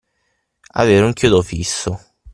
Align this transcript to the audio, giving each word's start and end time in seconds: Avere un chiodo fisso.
Avere 0.71 1.05
un 1.05 1.13
chiodo 1.13 1.43
fisso. 1.43 1.99